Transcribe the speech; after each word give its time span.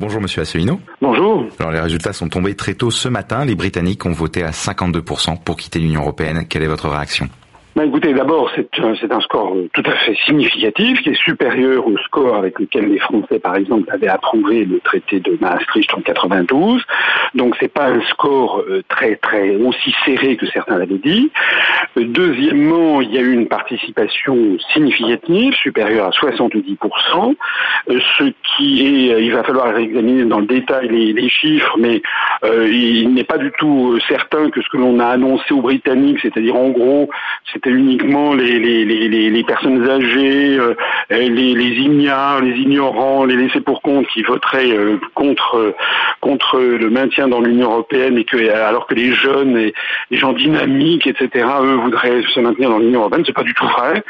Bonjour 0.00 0.20
Monsieur 0.20 0.42
Asselineau. 0.42 0.80
Bonjour. 1.00 1.46
Alors 1.60 1.70
les 1.70 1.80
résultats 1.80 2.12
sont 2.12 2.28
tombés 2.28 2.56
très 2.56 2.74
tôt 2.74 2.90
ce 2.90 3.08
matin. 3.08 3.44
Les 3.44 3.54
Britanniques 3.54 4.04
ont 4.06 4.12
voté 4.12 4.42
à 4.42 4.50
52% 4.50 5.40
pour 5.42 5.56
quitter 5.56 5.78
l'Union 5.78 6.00
européenne. 6.00 6.46
Quelle 6.48 6.64
est 6.64 6.68
votre 6.68 6.88
réaction? 6.88 7.28
Ben 7.76 7.88
écoutez, 7.88 8.14
d'abord, 8.14 8.52
c'est 8.54 8.68
un, 8.78 9.20
score 9.20 9.56
tout 9.72 9.82
à 9.84 9.92
fait 9.96 10.14
significatif, 10.26 11.02
qui 11.02 11.08
est 11.10 11.20
supérieur 11.20 11.84
au 11.88 11.98
score 11.98 12.36
avec 12.36 12.60
lequel 12.60 12.86
les 12.86 13.00
Français, 13.00 13.40
par 13.40 13.56
exemple, 13.56 13.90
avaient 13.92 14.06
approuvé 14.06 14.64
le 14.64 14.78
traité 14.78 15.18
de 15.18 15.36
Maastricht 15.40 15.92
en 15.92 16.00
92. 16.00 16.84
Donc, 17.34 17.56
c'est 17.58 17.72
pas 17.72 17.88
un 17.88 18.00
score 18.02 18.60
euh, 18.60 18.84
très, 18.88 19.16
très 19.16 19.56
aussi 19.56 19.92
serré 20.04 20.36
que 20.36 20.46
certains 20.46 20.78
l'avaient 20.78 21.00
dit. 21.02 21.32
Euh, 21.98 22.04
deuxièmement, 22.06 23.00
il 23.00 23.12
y 23.12 23.18
a 23.18 23.22
eu 23.22 23.32
une 23.32 23.48
participation 23.48 24.56
significative, 24.72 25.54
supérieure 25.54 26.06
à 26.06 26.10
70%, 26.10 27.34
euh, 27.90 28.00
ce 28.18 28.24
qui 28.56 28.86
est, 28.86 29.24
il 29.24 29.32
va 29.32 29.42
falloir 29.42 29.76
examiner 29.76 30.24
dans 30.26 30.38
le 30.38 30.46
détail 30.46 30.88
les, 30.88 31.28
chiffres, 31.28 31.76
mais 31.78 32.02
il 32.44 33.14
n'est 33.14 33.24
pas 33.24 33.38
du 33.38 33.50
tout 33.58 33.98
certain 34.06 34.50
que 34.50 34.60
ce 34.60 34.68
que 34.68 34.76
l'on 34.76 35.00
a 35.00 35.06
annoncé 35.06 35.52
aux 35.52 35.62
Britanniques, 35.62 36.18
c'est-à-dire 36.22 36.54
en 36.54 36.68
gros, 36.68 37.08
c'est 37.50 37.63
c'était 37.64 37.76
uniquement 37.76 38.34
les, 38.34 38.58
les, 38.58 38.84
les, 38.84 39.30
les, 39.30 39.44
personnes 39.44 39.88
âgées, 39.88 40.58
euh, 40.58 40.74
les, 41.10 41.28
les 41.28 41.80
ignares, 41.80 42.40
les 42.40 42.56
ignorants, 42.56 43.24
les 43.24 43.36
laissés 43.36 43.60
pour 43.60 43.80
compte 43.82 44.06
qui 44.08 44.22
voteraient 44.22 44.70
euh, 44.70 44.98
contre 45.14 45.74
contre 46.20 46.58
le 46.58 46.90
maintien 46.90 47.28
dans 47.28 47.40
l'Union 47.40 47.70
européenne 47.70 48.18
et 48.18 48.24
que 48.24 48.50
alors 48.50 48.86
que 48.86 48.94
les 48.94 49.12
jeunes 49.12 49.56
et 49.56 49.74
les 50.10 50.18
gens 50.18 50.32
dynamiques, 50.32 51.06
etc., 51.06 51.46
eux 51.62 51.76
voudraient 51.76 52.22
se 52.34 52.40
maintenir 52.40 52.70
dans 52.70 52.78
l'Union 52.78 53.00
européenne, 53.00 53.24
c'est 53.26 53.32
pas 53.32 53.42
du 53.42 53.54
tout 53.54 53.66
vrai. 53.66 54.02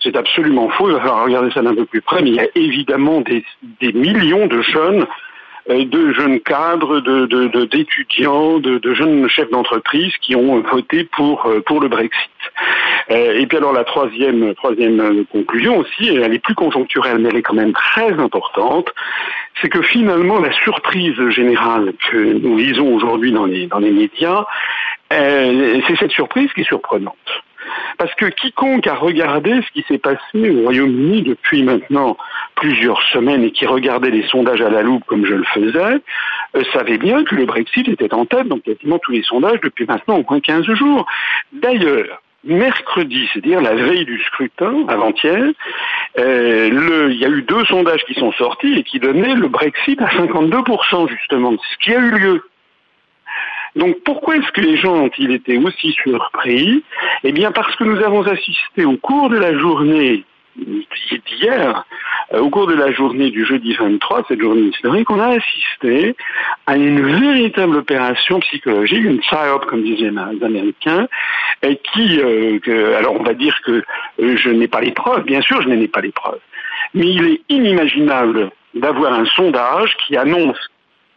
C'est 0.00 0.16
absolument 0.16 0.68
faux. 0.70 0.88
Il 0.88 0.94
va 0.94 1.00
falloir 1.00 1.24
regarder 1.24 1.50
ça 1.52 1.62
d'un 1.62 1.74
peu 1.74 1.84
plus 1.84 2.00
près. 2.00 2.22
Mais 2.22 2.30
il 2.30 2.34
y 2.34 2.40
a 2.40 2.48
évidemment 2.56 3.20
des, 3.20 3.44
des 3.80 3.92
millions 3.92 4.48
de 4.48 4.60
jeunes 4.62 5.02
euh, 5.02 5.06
de 5.68 6.12
jeunes 6.12 6.40
cadres, 6.40 7.00
de, 7.00 7.64
d'étudiants, 7.66 8.58
de, 8.58 8.78
de, 8.78 8.94
jeunes 8.94 9.28
chefs 9.28 9.50
d'entreprise 9.50 10.12
qui 10.20 10.34
ont 10.34 10.60
voté 10.60 11.04
pour, 11.04 11.46
euh, 11.46 11.60
pour 11.60 11.80
le 11.80 11.88
Brexit. 11.88 12.30
Euh, 13.10 13.38
et 13.38 13.46
puis 13.46 13.58
alors 13.58 13.72
la 13.72 13.84
troisième, 13.84 14.54
troisième 14.54 15.24
conclusion 15.26 15.78
aussi, 15.78 16.08
elle 16.08 16.34
est 16.34 16.38
plus 16.38 16.54
conjoncturelle, 16.54 17.18
mais 17.18 17.28
elle 17.28 17.36
est 17.36 17.42
quand 17.42 17.54
même 17.54 17.72
très 17.72 18.12
importante, 18.12 18.92
c'est 19.60 19.68
que 19.68 19.82
finalement 19.82 20.40
la 20.40 20.52
surprise 20.52 21.28
générale 21.28 21.92
que 22.10 22.16
nous 22.16 22.56
lisons 22.56 22.94
aujourd'hui 22.94 23.32
dans 23.32 23.46
les, 23.46 23.66
dans 23.66 23.78
les 23.78 23.92
médias, 23.92 24.44
c'est 25.10 25.96
cette 25.98 26.12
surprise 26.12 26.50
qui 26.54 26.62
est 26.62 26.68
surprenante. 26.68 27.16
Parce 27.98 28.14
que 28.14 28.26
quiconque 28.26 28.86
a 28.86 28.94
regardé 28.94 29.60
ce 29.62 29.70
qui 29.72 29.84
s'est 29.88 29.98
passé 29.98 30.50
au 30.50 30.62
Royaume-Uni 30.62 31.22
depuis 31.22 31.62
maintenant 31.62 32.16
plusieurs 32.56 33.02
semaines 33.12 33.44
et 33.44 33.50
qui 33.50 33.66
regardait 33.66 34.10
les 34.10 34.26
sondages 34.28 34.62
à 34.62 34.70
la 34.70 34.82
loupe 34.82 35.04
comme 35.06 35.26
je 35.26 35.34
le 35.34 35.44
faisais, 35.44 36.00
euh, 36.56 36.62
savait 36.72 36.98
bien 36.98 37.24
que 37.24 37.34
le 37.34 37.46
Brexit 37.46 37.88
était 37.88 38.12
en 38.14 38.26
tête 38.26 38.48
dans 38.48 38.58
quasiment 38.58 38.98
tous 38.98 39.12
les 39.12 39.22
sondages 39.22 39.60
depuis 39.62 39.86
maintenant 39.86 40.18
au 40.18 40.24
moins 40.28 40.40
15 40.40 40.64
jours. 40.74 41.06
D'ailleurs, 41.52 42.22
mercredi, 42.44 43.28
c'est-à-dire 43.32 43.60
la 43.60 43.74
veille 43.74 44.04
du 44.04 44.20
scrutin, 44.22 44.84
avant-hier, 44.88 45.52
euh, 46.18 47.08
il 47.10 47.18
y 47.18 47.24
a 47.24 47.28
eu 47.28 47.42
deux 47.42 47.64
sondages 47.66 48.04
qui 48.04 48.14
sont 48.14 48.32
sortis 48.32 48.74
et 48.74 48.82
qui 48.82 48.98
donnaient 48.98 49.34
le 49.34 49.48
Brexit 49.48 50.00
à 50.00 50.08
52% 50.08 51.08
justement, 51.08 51.52
ce 51.52 51.84
qui 51.84 51.94
a 51.94 51.98
eu 51.98 52.10
lieu. 52.10 52.42
Donc 53.76 53.96
pourquoi 54.04 54.36
est-ce 54.36 54.50
que 54.52 54.60
les 54.60 54.76
gens 54.76 54.94
ont-ils 54.94 55.30
été 55.30 55.56
aussi 55.58 55.92
surpris? 55.92 56.84
Eh 57.24 57.32
bien 57.32 57.52
parce 57.52 57.74
que 57.76 57.84
nous 57.84 58.02
avons 58.02 58.22
assisté 58.22 58.84
au 58.84 58.96
cours 58.96 59.30
de 59.30 59.38
la 59.38 59.56
journée 59.56 60.24
d'hier, 60.56 61.84
euh, 62.34 62.40
au 62.40 62.50
cours 62.50 62.66
de 62.66 62.74
la 62.74 62.92
journée 62.92 63.30
du 63.30 63.44
jeudi 63.44 63.74
23, 63.74 64.24
cette 64.28 64.40
journée 64.40 64.68
historique, 64.68 65.10
on 65.10 65.18
a 65.18 65.36
assisté 65.36 66.14
à 66.66 66.76
une 66.76 67.00
véritable 67.20 67.76
opération 67.76 68.40
psychologique, 68.40 69.04
une 69.04 69.20
psyop, 69.20 69.66
comme 69.66 69.82
disaient 69.82 70.10
les 70.10 70.44
Américains, 70.44 71.08
et 71.62 71.76
qui, 71.76 72.20
euh, 72.20 72.98
alors 72.98 73.18
on 73.18 73.22
va 73.22 73.34
dire 73.34 73.58
que 73.64 73.82
euh, 74.20 74.36
je 74.36 74.50
n'ai 74.50 74.68
pas 74.68 74.80
les 74.80 74.92
preuves, 74.92 75.24
bien 75.24 75.40
sûr 75.40 75.62
je 75.62 75.68
n'ai 75.68 75.88
pas 75.88 76.00
les 76.00 76.12
preuves, 76.12 76.40
mais 76.94 77.06
il 77.06 77.24
est 77.26 77.40
inimaginable 77.48 78.50
d'avoir 78.74 79.14
un 79.14 79.26
sondage 79.26 79.96
qui 80.06 80.16
annonce 80.16 80.58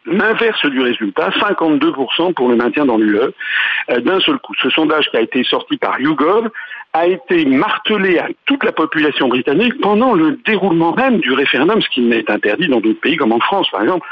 l'inverse 0.05 0.65
du 0.65 0.81
résultat, 0.81 1.29
52% 1.29 2.33
pour 2.33 2.49
le 2.49 2.55
maintien 2.55 2.85
dans 2.85 2.97
l'UE, 2.97 3.19
euh, 3.19 3.99
d'un 4.01 4.19
seul 4.19 4.37
coup. 4.39 4.53
Ce 4.61 4.69
sondage 4.69 5.09
qui 5.09 5.17
a 5.17 5.21
été 5.21 5.43
sorti 5.43 5.77
par 5.77 5.99
YouGov 5.99 6.49
a 6.93 7.07
été 7.07 7.45
martelé 7.45 8.19
à 8.19 8.27
toute 8.45 8.63
la 8.63 8.71
population 8.71 9.27
britannique 9.27 9.79
pendant 9.81 10.13
le 10.13 10.39
déroulement 10.45 10.93
même 10.93 11.19
du 11.19 11.33
référendum, 11.33 11.81
ce 11.81 11.89
qui 11.89 12.01
n'est 12.01 12.29
interdit 12.29 12.67
dans 12.67 12.79
d'autres 12.79 13.01
pays 13.01 13.17
comme 13.17 13.33
en 13.33 13.39
France, 13.39 13.69
par 13.69 13.81
exemple, 13.81 14.07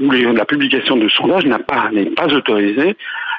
où 0.00 0.10
la 0.10 0.44
publication 0.44 0.96
de 0.96 1.08
sondage 1.08 1.46
n'est 1.46 1.58
pas, 1.58 1.90
pas 2.16 2.34
autorisée 2.34 2.96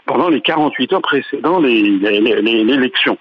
pendant 0.08 0.30
les 0.30 0.42
48 0.42 0.94
heures 0.94 1.02
précédant 1.02 1.60
l'élection. 1.60 3.18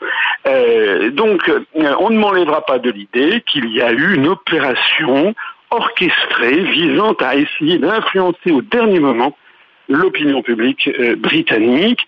Euh, 0.47 1.11
donc, 1.11 1.47
euh, 1.49 1.61
on 1.99 2.11
ne 2.11 2.19
m'enlèvera 2.19 2.65
pas 2.65 2.79
de 2.79 2.91
l'idée 2.91 3.43
qu'il 3.47 3.69
y 3.75 3.83
a 3.83 3.93
eu 3.93 4.15
une 4.15 4.29
opération 4.29 5.35
orchestrée 5.77 6.63
visant 6.73 7.13
à 7.21 7.37
essayer 7.37 7.79
d'influencer 7.79 8.51
au 8.51 8.63
dernier 8.63 9.01
moment 9.01 9.37
l'opinion 9.89 10.43
publique 10.43 10.89
euh, 10.99 11.17
britannique. 11.17 12.01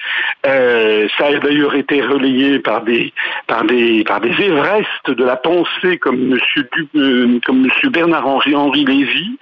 Euh, 0.46 1.08
ça 1.16 1.26
a 1.26 1.38
d'ailleurs 1.38 1.74
été 1.74 2.02
relayé 2.02 2.58
par 2.58 2.82
des 2.82 3.12
par 3.46 3.64
des 3.64 4.04
par 4.04 4.20
des 4.20 4.30
Everest 4.30 5.10
de 5.10 5.24
la 5.24 5.36
pensée 5.36 5.98
comme 5.98 6.18
Monsieur 6.18 6.68
euh, 6.96 7.38
comme 7.44 7.62
Monsieur 7.62 7.90
Bernard 7.90 8.26
Henri 8.26 8.54
Henri 8.54 8.84
Lévy. 8.84 9.38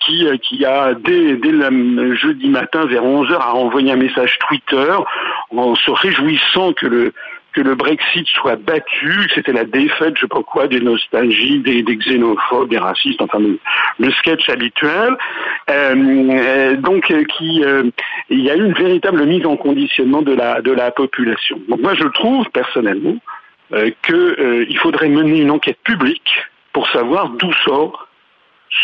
Qui, 0.00 0.26
qui 0.42 0.66
a 0.66 0.92
dès, 0.92 1.36
dès 1.36 1.50
le 1.50 2.14
jeudi 2.14 2.50
matin 2.50 2.84
vers 2.84 3.04
11h 3.04 3.36
a 3.36 3.54
envoyé 3.54 3.90
un 3.90 3.96
message 3.96 4.38
Twitter 4.46 4.92
en 5.50 5.74
se 5.74 5.90
réjouissant 5.90 6.74
que 6.74 6.84
le 6.84 7.14
que 7.52 7.60
le 7.60 7.74
Brexit 7.74 8.26
soit 8.28 8.56
battu, 8.56 9.26
que 9.28 9.34
c'était 9.34 9.52
la 9.52 9.64
défaite, 9.64 10.14
je 10.16 10.22
sais 10.22 10.28
pas 10.28 10.42
quoi, 10.42 10.68
des 10.68 10.80
nostalgies, 10.80 11.60
des, 11.60 11.82
xénophobes, 11.82 12.70
des 12.70 12.78
racistes, 12.78 13.20
enfin 13.20 13.38
le, 13.38 14.10
sketch 14.12 14.48
habituel. 14.48 15.16
Euh, 15.70 15.94
euh 16.30 16.76
donc, 16.76 17.10
euh, 17.10 17.24
qui, 17.24 17.62
euh, 17.64 17.84
il 18.30 18.40
y 18.40 18.50
a 18.50 18.56
eu 18.56 18.64
une 18.64 18.74
véritable 18.74 19.24
mise 19.26 19.46
en 19.46 19.56
conditionnement 19.56 20.22
de 20.22 20.32
la 20.34 20.60
de 20.62 20.72
la 20.72 20.90
population. 20.90 21.60
Donc 21.68 21.80
moi, 21.80 21.94
je 21.94 22.04
trouve 22.08 22.48
personnellement 22.50 23.16
euh, 23.72 23.90
qu'il 24.06 24.78
faudrait 24.78 25.08
mener 25.08 25.40
une 25.40 25.50
enquête 25.50 25.78
publique 25.84 26.30
pour 26.72 26.88
savoir 26.90 27.30
d'où 27.30 27.52
sort 27.64 28.08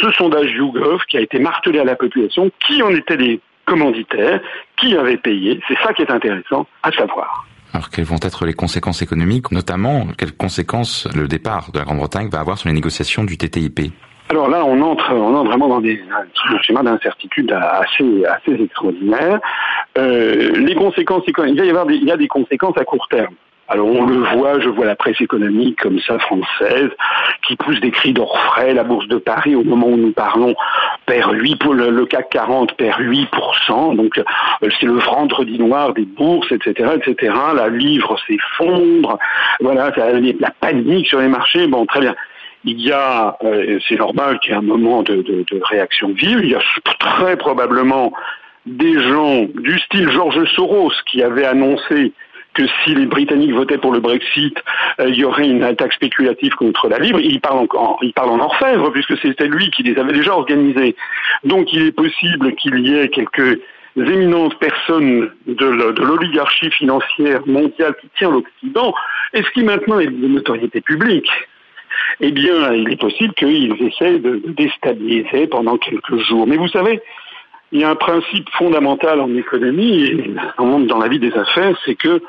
ce 0.01 0.11
sondage 0.13 0.51
YouGov 0.53 1.05
qui 1.09 1.17
a 1.17 1.21
été 1.21 1.39
martelé 1.39 1.79
à 1.79 1.85
la 1.85 1.97
population, 1.97 2.51
qui 2.67 2.83
en 2.83 2.91
étaient 2.91 3.17
les 3.17 3.41
commanditaires, 3.65 4.41
qui 4.77 4.97
avait 4.97 5.17
payé. 5.17 5.61
C'est 5.69 5.79
ça 5.79 5.93
qui 5.93 6.03
est 6.03 6.11
intéressant 6.11 6.67
à 6.83 6.93
savoir. 6.93 7.47
Alors 7.75 7.91
quelles 7.91 8.05
vont 8.05 8.21
être 8.23 8.47
les 8.47 8.55
conséquences 8.55 9.03
économiques, 9.03 9.51
notamment 9.53 10.07
quelles 10.17 10.35
conséquences 10.35 11.07
le 11.15 11.29
départ 11.29 11.71
de 11.73 11.79
la 11.79 11.85
Grande-Bretagne 11.85 12.29
va 12.29 12.41
avoir 12.41 12.59
sur 12.59 12.69
les 12.69 12.75
négociations 12.75 13.25
du 13.25 13.37
TTIP 13.37 13.93
alors 14.31 14.51
là, 14.51 14.63
on 14.63 14.79
entre, 14.83 15.11
on 15.15 15.35
entre 15.35 15.49
vraiment 15.49 15.69
dans 15.69 15.81
des 15.81 16.03
un 16.11 16.59
schéma 16.61 16.83
d'incertitude 16.83 17.51
assez, 17.51 18.27
assez 18.27 18.63
extraordinaire. 18.63 19.41
Euh, 19.97 20.53
les 20.53 20.75
conséquences 20.75 21.23
il 21.27 21.35
va 21.35 21.65
y 21.65 21.71
avoir 21.71 21.87
des, 21.87 21.95
il 21.95 22.05
y 22.05 22.13
a 22.13 22.17
des 22.19 22.29
conséquences 22.29 22.77
à 22.77 22.85
court 22.85 23.09
terme. 23.09 23.35
Alors 23.69 23.87
on 23.87 24.07
le 24.07 24.17
voit, 24.35 24.61
je 24.61 24.69
vois 24.69 24.87
la 24.87 24.97
presse 24.97 25.21
économique 25.21 25.79
comme 25.81 26.01
ça 26.01 26.19
française 26.19 26.91
qui 27.47 27.57
pousse 27.57 27.81
des 27.81 27.91
cris 27.91 28.15
d'orfraie. 28.15 28.73
La 28.73 28.85
bourse 28.85 29.09
de 29.09 29.17
Paris, 29.17 29.55
au 29.55 29.65
moment 29.65 29.89
où 29.89 29.97
nous 29.97 30.13
parlons, 30.13 30.55
perd 31.09 31.35
8 31.35 31.57
pour 31.57 31.75
le, 31.75 32.07
CAC 32.07 32.31
40 32.31 32.75
perd 32.75 33.01
8%. 33.01 33.97
Donc 33.97 34.19
euh, 34.19 34.25
c'est 34.79 34.87
le 34.87 34.99
vendredi 34.99 35.59
noir 35.59 35.95
des 35.95 36.05
bourses, 36.05 36.53
etc., 36.53 36.91
etc. 36.97 37.35
La 37.57 37.69
livre 37.69 38.17
s'effondre. 38.27 39.19
Voilà, 39.61 39.91
la 39.97 40.51
panique 40.61 41.09
sur 41.09 41.21
les 41.21 41.29
marchés. 41.29 41.67
Bon, 41.67 41.87
très 41.87 42.01
bien 42.01 42.15
il 42.65 42.81
y 42.81 42.93
a, 42.93 43.37
euh, 43.45 43.79
c'est 43.89 43.97
normal 43.97 44.41
qu'il 44.41 44.51
y 44.51 44.55
ait 44.55 44.59
un 44.59 44.63
moment 44.63 45.03
de, 45.03 45.23
de, 45.23 45.61
réaction 45.63 46.09
vive, 46.09 46.41
il 46.43 46.51
y 46.51 46.55
a 46.55 46.63
très 46.99 47.37
probablement 47.37 48.13
des 48.67 49.01
gens 49.01 49.45
du 49.55 49.79
style 49.79 50.11
George 50.11 50.45
Soros 50.55 50.93
qui 51.07 51.23
avaient 51.23 51.47
annoncé 51.47 52.13
que 52.59 52.65
si 52.83 52.95
les 52.95 53.07
Britanniques 53.07 53.53
votaient 53.53 53.79
pour 53.79 53.93
le 53.93 54.01
Brexit, 54.01 54.57
euh, 54.99 55.09
il 55.09 55.15
y 55.15 55.25
aurait 55.25 55.49
une 55.49 55.63
attaque 55.63 55.93
spéculative 55.93 56.55
contre 56.57 56.89
la 56.89 56.99
Libre. 56.99 57.21
Il 57.21 57.41
parle, 57.41 57.69
en, 57.73 57.99
il 58.03 58.13
parle 58.13 58.31
en 58.31 58.41
orfèvre, 58.41 58.91
puisque 58.91 59.17
c'était 59.19 59.47
lui 59.47 59.71
qui 59.71 59.85
les 59.85 59.97
avait 59.97 60.13
déjà 60.13 60.35
organisés. 60.35 60.97
Donc 61.45 61.73
il 61.73 61.87
est 61.87 61.93
possible 61.93 62.55
qu'il 62.57 62.81
y 62.81 62.99
ait 62.99 63.09
quelques 63.09 63.61
éminentes 63.97 64.59
personnes 64.59 65.31
de 65.47 65.67
l'oligarchie 66.03 66.71
financière 66.71 67.47
mondiale 67.47 67.95
qui 68.01 68.09
tient 68.19 68.31
l'Occident, 68.31 68.93
et 69.35 69.43
ce 69.43 69.51
qui 69.51 69.63
maintenant 69.63 70.01
est 70.01 70.07
de 70.07 70.27
notoriété 70.27 70.81
publique, 70.81 71.31
eh 72.21 72.33
bien, 72.33 72.73
il 72.73 72.91
est 72.93 73.01
possible 73.01 73.35
qu'ils 73.35 73.75
essaient 73.81 74.19
de 74.19 74.43
déstabiliser 74.47 75.47
pendant 75.47 75.77
quelques 75.79 76.17
jours. 76.19 76.47
Mais 76.47 76.57
vous 76.57 76.69
savez, 76.69 77.01
il 77.71 77.81
y 77.81 77.85
a 77.85 77.91
un 77.91 77.97
principe 77.97 78.49
fondamental 78.51 79.21
en 79.21 79.35
économie 79.37 80.05
et 80.05 80.35
dans 80.59 80.99
la 80.99 81.09
vie 81.09 81.19
des 81.19 81.33
affaires, 81.35 81.77
c'est 81.85 81.95
que 81.95 82.21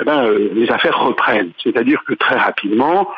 eh 0.00 0.04
ben, 0.04 0.24
euh, 0.24 0.50
les 0.54 0.70
affaires 0.70 0.98
reprennent. 0.98 1.52
C'est-à-dire 1.62 2.02
que 2.04 2.14
très 2.14 2.36
rapidement, 2.36 3.08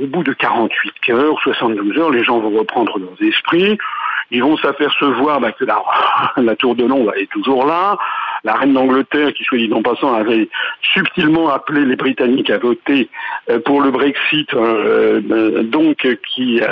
au 0.00 0.06
bout 0.06 0.22
de 0.22 0.32
48 0.32 1.14
heures, 1.14 1.40
72 1.42 1.98
heures, 1.98 2.10
les 2.10 2.24
gens 2.24 2.38
vont 2.38 2.56
reprendre 2.58 2.98
leurs 2.98 3.28
esprits, 3.28 3.78
ils 4.30 4.42
vont 4.42 4.56
s'apercevoir 4.58 5.40
bah, 5.40 5.52
que 5.52 5.64
la, 5.64 5.82
la 6.36 6.56
tour 6.56 6.74
de 6.74 6.84
Londres 6.84 7.12
est 7.16 7.30
toujours 7.30 7.66
là. 7.66 7.98
La 8.42 8.54
reine 8.54 8.72
d'Angleterre, 8.72 9.34
qui 9.34 9.44
soit 9.44 9.58
dit 9.58 9.70
en 9.72 9.82
passant, 9.82 10.14
avait 10.14 10.48
subtilement 10.94 11.50
appelé 11.50 11.84
les 11.84 11.96
Britanniques 11.96 12.48
à 12.48 12.58
voter 12.58 13.10
euh, 13.50 13.58
pour 13.60 13.82
le 13.82 13.90
Brexit, 13.90 14.54
euh, 14.54 15.62
donc 15.62 16.06
qui 16.32 16.62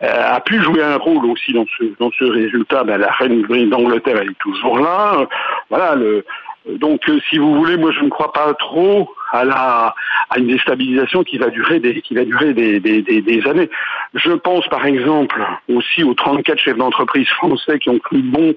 a 0.00 0.40
pu 0.40 0.62
jouer 0.62 0.82
un 0.82 0.96
rôle 0.96 1.24
aussi 1.26 1.52
dans 1.52 1.64
ce 1.78 1.84
dans 1.98 2.10
ce 2.18 2.24
résultat. 2.24 2.84
Bah, 2.84 2.98
la 2.98 3.10
reine 3.10 3.42
d'Angleterre 3.70 4.18
elle 4.20 4.32
est 4.32 4.38
toujours 4.38 4.78
là. 4.78 5.26
Voilà 5.70 5.94
le 5.94 6.24
donc, 6.66 7.02
si 7.28 7.36
vous 7.36 7.54
voulez, 7.54 7.76
moi, 7.76 7.92
je 7.92 8.00
ne 8.00 8.08
crois 8.08 8.32
pas 8.32 8.54
trop 8.54 9.10
à 9.32 9.44
la 9.44 9.94
à 10.30 10.38
une 10.38 10.46
déstabilisation 10.46 11.22
qui 11.22 11.36
va 11.36 11.50
durer 11.50 11.78
des 11.78 12.00
qui 12.00 12.14
va 12.14 12.24
durer 12.24 12.54
des, 12.54 12.80
des, 12.80 13.02
des, 13.02 13.46
années. 13.46 13.68
Je 14.14 14.32
pense, 14.32 14.66
par 14.68 14.86
exemple, 14.86 15.44
aussi 15.68 16.02
aux 16.02 16.14
34 16.14 16.58
chefs 16.58 16.76
d'entreprise 16.76 17.28
français 17.28 17.78
qui 17.78 17.90
ont 17.90 17.98
cru 17.98 18.22
bon. 18.22 18.54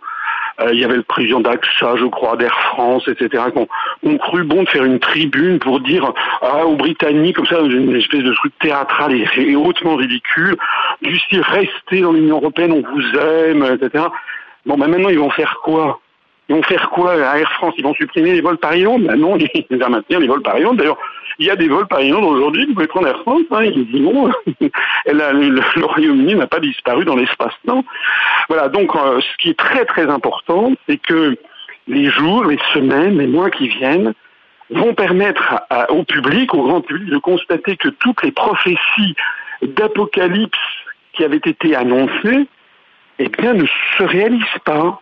Euh, 0.60 0.70
il 0.74 0.80
y 0.80 0.86
avait 0.86 0.96
le 0.96 1.04
président 1.04 1.40
d'AXA, 1.40 1.98
je 1.98 2.06
crois, 2.06 2.36
d'Air 2.36 2.58
France, 2.72 3.08
etc., 3.08 3.44
qui 3.54 4.08
ont, 4.08 4.18
cru 4.18 4.44
bon 4.44 4.64
de 4.64 4.70
faire 4.70 4.86
une 4.86 5.00
tribune 5.00 5.60
pour 5.60 5.82
dire 5.82 6.12
ah, 6.42 6.66
aux 6.66 6.76
Britanniques, 6.76 7.36
comme 7.36 7.46
ça, 7.46 7.60
une 7.60 7.96
espèce 7.96 8.24
de 8.24 8.34
truc 8.34 8.54
théâtral 8.60 9.14
et, 9.14 9.56
hautement 9.56 9.96
ridicule, 9.96 10.56
du 11.04 11.20
style 11.20 11.42
restez 11.42 12.02
dans 12.02 12.12
l'Union 12.12 12.38
européenne, 12.38 12.72
on 12.72 12.82
vous 12.82 13.20
aime, 13.20 13.66
etc. 13.66 14.06
Bon, 14.66 14.78
ben 14.78 14.88
maintenant, 14.88 15.10
ils 15.10 15.20
vont 15.20 15.30
faire 15.30 15.60
quoi? 15.64 16.00
Ils 16.50 16.56
vont 16.56 16.64
faire 16.64 16.90
quoi 16.90 17.14
à 17.14 17.38
Air 17.40 17.52
France? 17.54 17.74
Ils 17.78 17.84
vont 17.84 17.94
supprimer 17.94 18.34
les 18.34 18.42
vols 18.42 18.58
Paris-Londres 18.58 19.06
ben 19.08 19.20
Non, 19.20 19.38
ils 19.70 19.78
vont 19.78 19.90
maintenir 19.90 20.20
les 20.20 20.28
vols 20.28 20.42
Paris-Londres. 20.42 20.78
D'ailleurs, 20.78 20.98
il 21.40 21.46
y 21.46 21.50
a 21.50 21.56
des 21.56 21.68
vols 21.68 21.88
Paris-Londres 21.88 22.28
aujourd'hui, 22.28 22.66
vous 22.66 22.74
pouvez 22.74 22.88
prendre 22.88 23.08
Air 23.08 23.20
France, 23.22 23.42
hein, 23.52 23.64
ils 23.64 23.86
disent 23.86 24.02
non, 24.02 24.32
le, 25.06 25.86
Royaume-Uni 25.86 26.36
n'a 26.36 26.48
pas 26.48 26.60
disparu 26.60 27.06
dans 27.06 27.16
l'espace 27.16 27.54
non. 27.66 27.84
Voilà, 28.50 28.70
donc 28.70 28.96
euh, 28.96 29.20
ce 29.22 29.38
qui 29.38 29.50
est 29.50 29.60
très 29.60 29.86
très 29.86 30.10
important, 30.10 30.74
c'est 30.88 30.98
que 30.98 31.38
les 31.88 32.10
jours, 32.10 32.46
les 32.46 32.60
semaines, 32.74 33.18
les 33.18 33.28
mois 33.28 33.50
qui 33.50 33.68
viennent 33.68 34.14
vont 34.70 34.94
permettre 34.94 35.62
au 35.90 36.04
public, 36.04 36.54
au 36.54 36.64
grand 36.64 36.82
public, 36.82 37.10
de 37.10 37.18
constater 37.18 37.78
que 37.78 37.88
toutes 37.88 38.22
les 38.24 38.32
prophéties 38.32 39.16
d'apocalypse 39.62 40.58
qui 41.14 41.24
avaient 41.24 41.38
été 41.38 41.76
annoncées, 41.76 42.48
eh 43.20 43.30
bien, 43.30 43.54
ne 43.54 43.66
se 43.98 44.04
réalisent 44.04 44.44
pas 44.66 45.02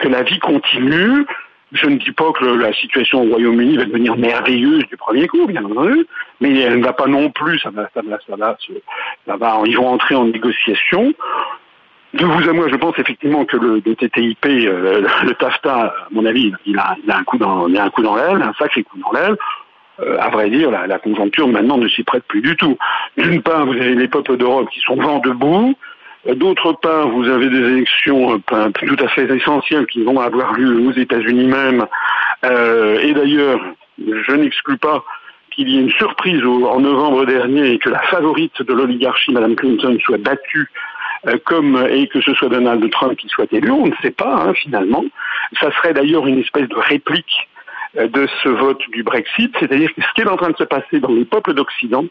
que 0.00 0.08
la 0.08 0.22
vie 0.22 0.38
continue. 0.38 1.26
Je 1.72 1.86
ne 1.86 1.96
dis 1.98 2.10
pas 2.10 2.32
que 2.32 2.44
la 2.44 2.72
situation 2.72 3.22
au 3.22 3.30
Royaume-Uni 3.30 3.76
va 3.76 3.84
devenir 3.84 4.16
merveilleuse 4.16 4.84
du 4.88 4.96
premier 4.96 5.28
coup, 5.28 5.46
bien 5.46 5.64
entendu, 5.64 6.04
mais 6.40 6.58
elle 6.58 6.80
ne 6.80 6.84
va 6.84 6.92
pas 6.92 7.06
non 7.06 7.30
plus, 7.30 7.60
ça 7.60 7.70
va, 7.70 7.88
ça 7.94 8.02
va, 8.02 8.18
ça 8.18 9.36
va, 9.36 9.62
ils 9.66 9.76
vont 9.76 9.86
entrer 9.86 10.16
en 10.16 10.24
négociation. 10.24 11.14
De 12.14 12.24
vous 12.24 12.48
à 12.48 12.52
moi, 12.52 12.66
je 12.68 12.74
pense 12.74 12.98
effectivement 12.98 13.44
que 13.44 13.56
le, 13.56 13.80
TTIP, 13.80 14.44
euh, 14.46 15.06
le 15.22 15.34
TAFTA, 15.34 15.76
à 15.76 15.94
mon 16.10 16.26
avis, 16.26 16.52
il 16.66 16.76
a, 16.76 16.96
il 17.04 17.08
a 17.08 17.18
un 17.18 17.22
coup 17.22 17.38
dans, 17.38 17.68
il 17.68 17.78
a 17.78 17.84
un 17.84 17.90
coup 17.90 18.02
dans 18.02 18.16
l'aile, 18.16 18.42
un 18.42 18.52
sacré 18.54 18.82
coup 18.82 18.98
dans 18.98 19.12
l'aile. 19.12 19.36
Euh, 20.00 20.18
à 20.18 20.28
vrai 20.30 20.50
dire, 20.50 20.72
la, 20.72 20.88
la 20.88 20.98
conjoncture 20.98 21.46
maintenant 21.46 21.76
ne 21.76 21.86
s'y 21.86 22.02
prête 22.02 22.24
plus 22.24 22.40
du 22.40 22.56
tout. 22.56 22.76
D'une 23.16 23.42
part, 23.42 23.64
vous 23.64 23.74
avez 23.74 23.94
les 23.94 24.08
peuples 24.08 24.36
d'Europe 24.38 24.68
qui 24.70 24.80
sont 24.80 24.96
vent 24.96 25.18
debout, 25.18 25.76
D'autre 26.26 26.74
part, 26.74 27.08
vous 27.08 27.26
avez 27.28 27.48
des 27.48 27.56
élections 27.56 28.34
euh, 28.52 28.70
tout 28.72 28.96
à 29.02 29.08
fait 29.08 29.24
essentielles 29.34 29.86
qui 29.86 30.04
vont 30.04 30.20
avoir 30.20 30.52
lieu 30.52 30.78
aux 30.86 30.92
États-Unis 30.92 31.46
même. 31.46 31.86
Euh, 32.44 32.98
et 33.00 33.14
d'ailleurs, 33.14 33.58
je 33.98 34.32
n'exclus 34.32 34.76
pas 34.76 35.02
qu'il 35.50 35.70
y 35.70 35.78
ait 35.78 35.80
une 35.80 35.90
surprise 35.92 36.44
en 36.44 36.80
novembre 36.80 37.24
dernier 37.24 37.72
et 37.72 37.78
que 37.78 37.88
la 37.88 38.00
favorite 38.02 38.60
de 38.60 38.72
l'oligarchie, 38.74 39.32
Mme 39.32 39.56
Clinton, 39.56 39.96
soit 40.04 40.20
battue 40.20 40.70
euh, 41.26 41.38
comme 41.46 41.86
et 41.90 42.06
que 42.08 42.20
ce 42.20 42.34
soit 42.34 42.50
Donald 42.50 42.88
Trump 42.90 43.16
qui 43.16 43.28
soit 43.28 43.50
élu. 43.50 43.70
On 43.70 43.86
ne 43.86 43.96
sait 44.02 44.10
pas 44.10 44.44
hein, 44.46 44.52
finalement. 44.52 45.04
Ça 45.58 45.72
serait 45.72 45.94
d'ailleurs 45.94 46.26
une 46.26 46.40
espèce 46.40 46.68
de 46.68 46.76
réplique 46.76 47.48
de 47.94 48.28
ce 48.42 48.48
vote 48.50 48.82
du 48.92 49.02
Brexit, 49.02 49.52
c'est-à-dire 49.58 49.92
que 49.94 50.02
ce 50.02 50.12
qui 50.14 50.20
est 50.20 50.28
en 50.28 50.36
train 50.36 50.50
de 50.50 50.56
se 50.56 50.64
passer 50.64 51.00
dans 51.00 51.10
les 51.10 51.24
peuples 51.24 51.54
d'Occident, 51.54 52.04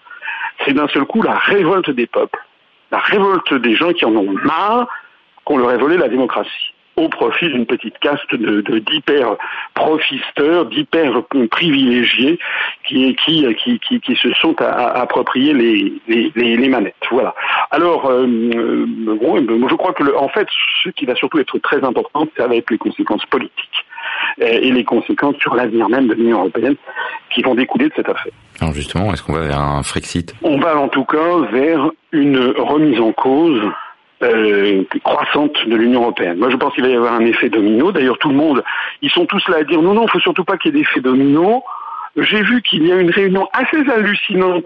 c'est 0.66 0.74
d'un 0.74 0.88
seul 0.90 1.06
coup 1.06 1.22
la 1.22 1.38
révolte 1.38 1.92
des 1.92 2.08
peuples 2.08 2.40
la 2.92 3.00
révolte 3.00 3.54
des 3.54 3.76
gens 3.76 3.94
qui 3.94 4.06
en 4.06 4.16
ont 4.16 4.34
marre 4.44 4.88
qu'on 5.46 5.58
leur 5.58 5.72
ait 5.72 5.78
volé 5.78 5.98
la 5.98 6.10
démocratie 6.10 6.74
au 7.00 7.08
profit 7.08 7.48
d'une 7.48 7.66
petite 7.66 7.98
caste 8.00 8.36
de, 8.36 8.80
d'hyper 8.80 9.38
profisteurs, 9.74 10.66
d'hyper 10.66 11.24
privilégiés 11.50 12.38
qui, 12.86 13.16
se 14.22 14.34
sont 14.34 14.62
appropriés 14.62 15.54
les, 15.54 15.94
les, 16.36 16.68
manettes. 16.68 16.96
Voilà. 17.10 17.34
Alors, 17.72 18.06
euh, 18.08 18.26
euh, 18.28 18.86
bon, 18.86 19.68
je 19.70 19.76
crois 19.76 19.94
que, 19.94 20.16
en 20.16 20.28
fait, 20.28 20.48
ce 20.84 20.90
qui 20.90 21.06
va 21.06 21.16
surtout 21.16 21.40
être 21.40 21.58
très 21.60 21.84
important, 21.84 22.28
ça 22.36 22.48
va 22.48 22.56
être 22.56 22.70
les 22.70 22.78
conséquences 22.78 23.26
politiques 23.28 23.86
et 24.38 24.72
les 24.72 24.84
conséquences 24.84 25.36
sur 25.38 25.56
l'avenir 25.56 25.90
même 25.90 26.08
de 26.08 26.14
l'Union 26.14 26.40
européenne 26.40 26.76
qui 27.34 27.42
vont 27.42 27.56
découler 27.56 27.90
de 27.90 27.94
cette 27.96 28.10
affaire. 28.10 28.32
Alors 28.62 28.74
justement, 28.74 29.14
est-ce 29.14 29.24
qu'on 29.24 29.34
va 29.34 29.42
vers 29.42 29.60
un 29.60 29.84
Frexit? 29.84 30.36
On 30.44 30.58
va 30.58 30.78
en 30.78 30.88
tout 30.88 31.06
cas 31.06 31.40
vers 31.52 31.92
une 32.12 32.54
remise 32.58 33.00
en 33.00 33.12
cause 33.12 33.62
euh, 34.22 34.84
croissante 35.04 35.56
de 35.66 35.76
l'Union 35.76 36.02
européenne. 36.02 36.38
Moi, 36.38 36.50
je 36.50 36.58
pense 36.58 36.74
qu'il 36.74 36.84
va 36.84 36.90
y 36.90 36.96
avoir 36.96 37.14
un 37.14 37.26
effet 37.26 37.50
domino. 37.50 37.92
D'ailleurs, 37.92 38.18
tout 38.18 38.30
le 38.30 38.36
monde, 38.36 38.64
ils 39.02 39.10
sont 39.10 39.26
tous 39.26 39.48
là 39.48 39.58
à 39.58 39.64
dire 39.64 39.82
non, 39.82 39.94
non, 39.94 40.06
il 40.08 40.10
faut 40.10 40.20
surtout 40.20 40.44
pas 40.44 40.58
qu'il 40.58 40.76
y 40.76 40.78
ait 40.78 40.80
d'effet 40.80 41.00
domino. 41.00 41.64
J'ai 42.18 42.42
vu 42.42 42.62
qu'il 42.62 42.86
y 42.86 42.92
a 42.92 42.98
une 42.98 43.12
réunion 43.12 43.48
assez 43.54 43.90
hallucinante 43.90 44.66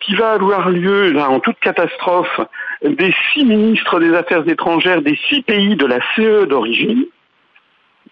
qui 0.00 0.16
va 0.16 0.32
avoir 0.32 0.70
lieu, 0.70 1.12
là, 1.12 1.30
en 1.30 1.38
toute 1.38 1.60
catastrophe, 1.60 2.40
des 2.82 3.14
six 3.32 3.44
ministres 3.44 4.00
des 4.00 4.12
Affaires 4.14 4.46
étrangères 4.48 5.00
des 5.00 5.16
six 5.28 5.42
pays 5.42 5.76
de 5.76 5.86
la 5.86 6.00
CE 6.16 6.46
d'origine 6.46 7.04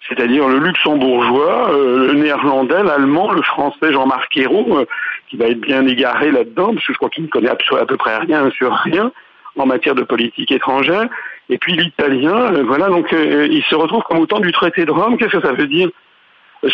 c'est-à-dire 0.08 0.48
le 0.48 0.58
luxembourgeois, 0.58 1.70
euh, 1.70 2.08
le 2.08 2.14
néerlandais, 2.14 2.82
l'allemand, 2.82 3.32
le 3.32 3.42
français 3.42 3.92
Jean-Marc 3.92 4.36
Ayrault, 4.36 4.78
euh, 4.78 4.84
qui 5.28 5.36
va 5.36 5.46
être 5.46 5.60
bien 5.60 5.86
égaré 5.86 6.30
là-dedans, 6.30 6.74
parce 6.74 6.86
que 6.86 6.92
je 6.92 6.98
crois 6.98 7.10
qu'il 7.10 7.24
ne 7.24 7.28
connaît 7.28 7.48
à 7.48 7.56
peu 7.86 7.96
près 7.96 8.18
rien 8.18 8.50
sur 8.50 8.72
rien 8.72 9.10
en 9.56 9.66
matière 9.66 9.94
de 9.94 10.02
politique 10.02 10.52
étrangère, 10.52 11.06
et 11.48 11.58
puis 11.58 11.76
l'italien, 11.76 12.54
euh, 12.54 12.64
voilà, 12.64 12.88
donc 12.88 13.12
il 13.12 13.62
se 13.64 13.74
retrouve 13.74 14.02
comme 14.02 14.18
au 14.18 14.26
temps 14.26 14.40
du 14.40 14.52
traité 14.52 14.84
de 14.84 14.90
Rome, 14.90 15.16
qu'est-ce 15.16 15.36
que 15.36 15.46
ça 15.46 15.52
veut 15.52 15.66
dire? 15.66 15.88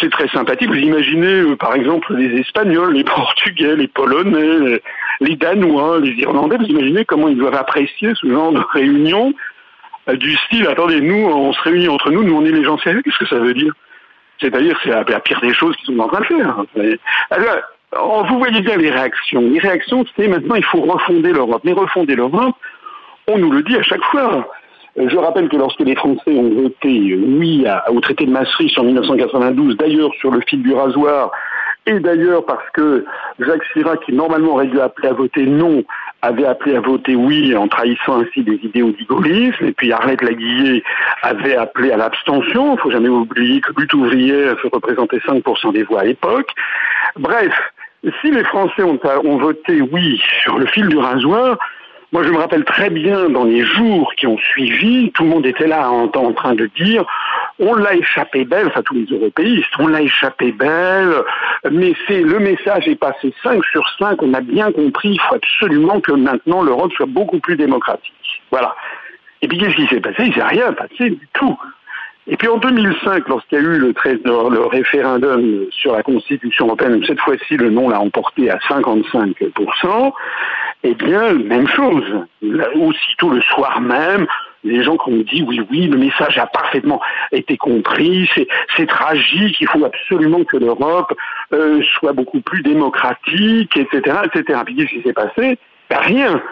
C'est 0.00 0.10
très 0.10 0.28
sympathique. 0.28 0.68
Vous 0.68 0.76
imaginez, 0.76 1.56
par 1.56 1.74
exemple, 1.74 2.14
les 2.14 2.38
Espagnols, 2.38 2.94
les 2.94 3.02
Portugais, 3.02 3.74
les 3.74 3.88
Polonais, 3.88 4.80
les 5.20 5.34
Danois, 5.34 5.98
les 5.98 6.12
Irlandais. 6.12 6.58
Vous 6.58 6.66
imaginez 6.66 7.04
comment 7.04 7.26
ils 7.26 7.36
doivent 7.36 7.56
apprécier 7.56 8.12
ce 8.14 8.30
genre 8.30 8.52
de 8.52 8.60
réunion 8.72 9.34
du 10.08 10.36
style, 10.36 10.66
attendez, 10.66 11.00
nous, 11.00 11.26
on 11.26 11.52
se 11.52 11.60
réunit 11.62 11.88
entre 11.88 12.10
nous, 12.10 12.22
nous, 12.24 12.34
on 12.34 12.44
est 12.44 12.50
les 12.50 12.64
gens 12.64 12.78
sérieux, 12.78 13.02
qu'est-ce 13.02 13.18
que 13.18 13.26
ça 13.26 13.38
veut 13.38 13.54
dire? 13.54 13.72
C'est-à-dire, 14.40 14.78
c'est 14.82 14.90
la, 14.90 15.20
pire 15.20 15.40
des 15.40 15.52
choses 15.52 15.76
qu'ils 15.76 15.94
sont 15.94 16.00
en 16.00 16.08
train 16.08 16.20
de 16.20 16.26
faire. 16.26 16.64
Alors, 17.30 18.26
vous 18.26 18.38
voyez 18.38 18.60
bien 18.62 18.76
les 18.76 18.90
réactions. 18.90 19.42
Les 19.42 19.58
réactions, 19.58 20.04
c'est 20.16 20.28
maintenant, 20.28 20.54
il 20.54 20.64
faut 20.64 20.80
refonder 20.80 21.32
l'Europe. 21.32 21.62
Mais 21.64 21.72
refonder 21.72 22.16
l'Europe, 22.16 22.56
on 23.28 23.38
nous 23.38 23.50
le 23.50 23.62
dit 23.62 23.76
à 23.76 23.82
chaque 23.82 24.02
fois. 24.04 24.48
Je 24.96 25.16
rappelle 25.16 25.48
que 25.48 25.56
lorsque 25.56 25.80
les 25.80 25.94
Français 25.94 26.32
ont 26.32 26.62
voté 26.62 27.14
oui 27.14 27.64
au 27.88 28.00
traité 28.00 28.26
de 28.26 28.30
Maastricht 28.30 28.76
en 28.78 28.84
1992, 28.84 29.76
d'ailleurs 29.76 30.12
sur 30.18 30.30
le 30.30 30.40
fil 30.40 30.62
du 30.62 30.72
rasoir, 30.72 31.30
et 31.86 31.98
d'ailleurs 31.98 32.44
parce 32.44 32.68
que 32.72 33.04
Jacques 33.38 33.64
Chirac, 33.72 34.00
qui 34.04 34.12
normalement 34.12 34.52
aurait 34.52 34.66
dû 34.66 34.80
appeler 34.80 35.08
à 35.08 35.12
voter 35.12 35.46
non, 35.46 35.82
avait 36.22 36.46
appelé 36.46 36.76
à 36.76 36.80
voter 36.80 37.16
oui 37.16 37.56
en 37.56 37.68
trahissant 37.68 38.20
ainsi 38.20 38.42
des 38.42 38.60
idéaux 38.62 38.90
du 38.90 39.04
gaullisme, 39.04 39.64
et 39.64 39.72
puis 39.72 39.92
Arlette 39.92 40.22
Laguillet 40.22 40.82
avait 41.22 41.56
appelé 41.56 41.90
à 41.90 41.96
l'abstention. 41.96 42.74
Il 42.74 42.80
faut 42.80 42.90
jamais 42.90 43.08
oublier 43.08 43.60
que 43.60 43.72
lutte 43.78 43.94
ouvrière 43.94 44.56
représentait 44.72 45.18
5% 45.18 45.72
des 45.72 45.84
voix 45.84 46.00
à 46.00 46.04
l'époque. 46.04 46.50
Bref, 47.16 47.52
si 48.20 48.30
les 48.30 48.44
Français 48.44 48.82
ont, 48.82 48.98
voté 49.38 49.80
oui 49.80 50.20
sur 50.42 50.58
le 50.58 50.66
fil 50.66 50.88
du 50.88 50.98
rasoir, 50.98 51.58
moi, 52.12 52.24
je 52.24 52.30
me 52.30 52.38
rappelle 52.38 52.64
très 52.64 52.90
bien 52.90 53.28
dans 53.28 53.44
les 53.44 53.62
jours 53.62 54.12
qui 54.16 54.26
ont 54.26 54.38
suivi, 54.38 55.12
tout 55.12 55.22
le 55.22 55.28
monde 55.28 55.46
était 55.46 55.68
là 55.68 55.88
en 55.90 56.32
train 56.32 56.54
de 56.54 56.68
dire 56.76 57.04
on 57.60 57.74
l'a 57.74 57.94
échappé 57.94 58.44
belle, 58.44 58.68
enfin 58.68 58.82
tous 58.82 58.94
les 58.94 59.04
européistes, 59.04 59.70
on 59.78 59.86
l'a 59.86 60.02
échappé 60.02 60.50
belle, 60.50 61.14
mais 61.70 61.92
c'est 62.08 62.22
le 62.22 62.38
message 62.40 62.88
est 62.88 62.96
passé 62.96 63.32
5 63.42 63.62
sur 63.66 63.88
5, 63.98 64.22
on 64.22 64.34
a 64.34 64.40
bien 64.40 64.72
compris, 64.72 65.10
il 65.10 65.20
faut 65.20 65.36
absolument 65.36 66.00
que 66.00 66.12
maintenant 66.12 66.62
l'Europe 66.62 66.92
soit 66.94 67.06
beaucoup 67.06 67.38
plus 67.38 67.56
démocratique. 67.56 68.42
Voilà. 68.50 68.74
Et 69.42 69.48
puis 69.48 69.58
qu'est-ce 69.58 69.76
qui 69.76 69.86
s'est 69.86 70.00
passé? 70.00 70.24
Il 70.26 70.34
s'est 70.34 70.42
rien 70.42 70.72
passé 70.72 71.10
du 71.10 71.28
tout. 71.34 71.58
Et 72.26 72.36
puis 72.36 72.48
en 72.48 72.58
2005, 72.58 73.28
lorsqu'il 73.28 73.58
y 73.58 73.60
a 73.60 73.64
eu 73.64 73.78
le, 73.78 73.94
le, 74.24 74.66
référendum 74.66 75.66
sur 75.70 75.92
la 75.94 76.02
Constitution 76.02 76.66
européenne, 76.66 77.02
cette 77.06 77.20
fois-ci 77.20 77.56
le 77.56 77.70
nom 77.70 77.88
l'a 77.88 78.00
emporté 78.00 78.50
à 78.50 78.58
55%, 78.58 80.12
eh 80.82 80.94
bien, 80.94 81.32
même 81.34 81.66
chose. 81.66 82.04
Aussitôt 82.76 83.30
le 83.30 83.40
soir 83.42 83.80
même, 83.80 84.26
les 84.64 84.82
gens 84.82 84.96
qui 84.96 85.10
ont 85.10 85.16
dit 85.16 85.44
oui, 85.46 85.60
oui, 85.70 85.86
le 85.86 85.96
message 85.96 86.38
a 86.38 86.46
parfaitement 86.46 87.00
été 87.32 87.56
compris, 87.56 88.28
c'est 88.76 88.86
tragique, 88.86 89.60
il 89.60 89.68
faut 89.68 89.84
absolument 89.84 90.44
que 90.44 90.56
l'Europe 90.56 91.14
euh, 91.52 91.82
soit 91.98 92.12
beaucoup 92.12 92.40
plus 92.40 92.62
démocratique, 92.62 93.76
etc., 93.76 94.18
etc. 94.24 94.60
Puis 94.64 94.76
qu'est-ce 94.76 94.90
qui 94.90 95.02
s'est 95.02 95.12
passé? 95.12 95.58
Ben, 95.88 95.98
Rien. 95.98 96.42